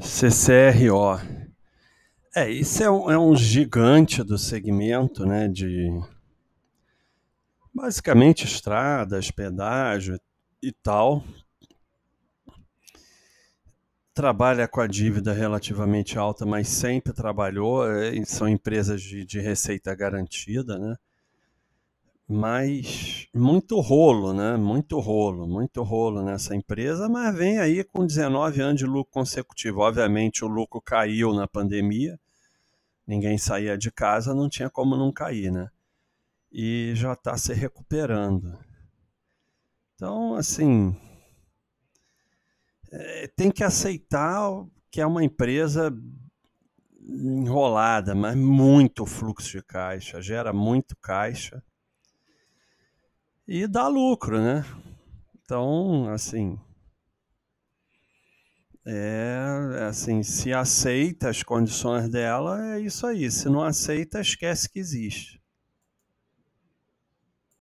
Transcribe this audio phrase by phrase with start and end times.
[0.00, 1.18] CCRO.
[2.34, 5.48] É, isso é um, é um gigante do segmento, né?
[5.48, 5.90] De
[7.74, 10.20] basicamente estradas, pedágio
[10.62, 11.24] e tal.
[14.14, 17.88] Trabalha com a dívida relativamente alta, mas sempre trabalhou.
[17.90, 20.96] é, São empresas de, de receita garantida, né?
[22.28, 24.56] Mas muito rolo, né?
[24.56, 29.80] Muito rolo, muito rolo nessa empresa, mas vem aí com 19 anos de lucro consecutivo.
[29.80, 32.18] Obviamente o lucro caiu na pandemia,
[33.06, 35.68] ninguém saía de casa, não tinha como não cair, né?
[36.50, 38.58] E já está se recuperando.
[39.94, 40.96] Então, assim,
[42.90, 44.40] é, tem que aceitar
[44.90, 45.92] que é uma empresa
[47.02, 51.62] enrolada, mas muito fluxo de caixa, gera muito caixa
[53.48, 54.62] e dá lucro, né?
[55.42, 56.60] Então, assim,
[58.86, 63.30] é assim, se aceita as condições dela, é isso aí.
[63.30, 65.37] Se não aceita, esquece que existe.